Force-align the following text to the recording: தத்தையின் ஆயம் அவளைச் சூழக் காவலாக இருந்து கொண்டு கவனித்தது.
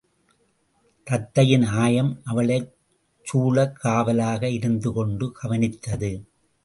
தத்தையின் 1.07 1.65
ஆயம் 1.65 2.21
அவளைச் 2.23 2.73
சூழக் 3.23 3.79
காவலாக 3.83 4.49
இருந்து 4.49 4.93
கொண்டு 4.93 5.31
கவனித்தது. 5.31 6.11